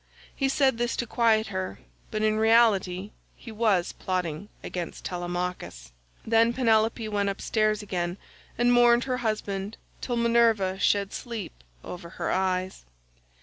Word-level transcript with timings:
He 0.35 0.49
said 0.49 0.79
this 0.79 0.95
to 0.97 1.05
quiet 1.05 1.45
her, 1.53 1.77
but 2.09 2.23
in 2.23 2.37
reality 2.37 3.11
he 3.35 3.51
was 3.51 3.91
plotting 3.91 4.49
against 4.63 5.05
Telemachus. 5.05 5.91
Then 6.25 6.53
Penelope 6.53 7.07
went 7.09 7.29
upstairs 7.29 7.83
again 7.83 8.17
and 8.57 8.73
mourned 8.73 9.03
her 9.03 9.17
husband 9.17 9.77
till 10.01 10.17
Minerva 10.17 10.79
shed 10.79 11.13
sleep 11.13 11.53
over 11.83 12.09
her 12.17 12.31
eyes. 12.31 12.83